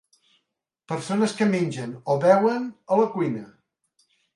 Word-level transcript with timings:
Persones 0.93 1.37
que 1.41 1.49
mengen 1.53 1.95
o 2.15 2.19
beuen 2.27 2.69
a 2.97 3.03
la 3.05 3.09
cuina. 3.17 3.51